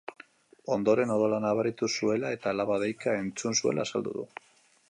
Ondoren 0.75 1.11
odola 1.15 1.39
nabaritu 1.43 1.89
zuela 1.99 2.31
eta 2.37 2.53
alaba 2.53 2.79
deika 2.85 3.13
entzun 3.19 3.59
zuela 3.61 3.87
azaldu 3.87 4.17
du. 4.21 4.25